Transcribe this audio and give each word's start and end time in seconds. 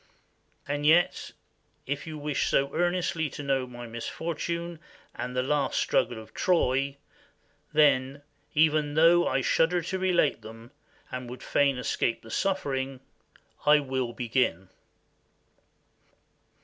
And 0.67 0.83
yet, 0.83 1.31
if 1.85 2.07
you 2.07 2.17
wish 2.17 2.47
so 2.47 2.73
earnestly 2.73 3.29
to 3.29 3.43
know 3.43 3.67
my 3.67 3.85
misfortunes 3.85 4.79
and 5.13 5.35
the 5.35 5.43
last 5.43 5.79
struggle 5.79 6.19
of 6.19 6.33
Troy, 6.33 6.97
then, 7.71 8.23
even 8.55 8.95
though 8.95 9.27
I 9.27 9.41
shudder 9.41 9.83
to 9.83 9.99
relate 9.99 10.41
them 10.41 10.71
and 11.11 11.29
would 11.29 11.43
fain 11.43 11.77
escape 11.77 12.23
the 12.23 12.31
suffering, 12.31 12.99
I 13.63 13.79
will 13.79 14.11
begin." 14.11 14.69